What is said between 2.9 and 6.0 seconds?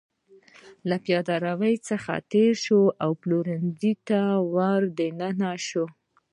او پلورنځي ته ور دننه شوه.